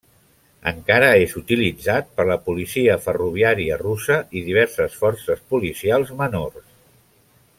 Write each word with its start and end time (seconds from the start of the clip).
Encara 0.69 1.09
és 1.25 1.35
utilitzat 1.41 2.09
per 2.21 2.25
la 2.29 2.37
Policia 2.47 2.95
Ferroviària 3.03 3.79
russa 3.83 4.19
i 4.41 4.43
diverses 4.49 4.99
forces 5.05 5.47
policials 5.55 6.15
menors. 6.25 6.67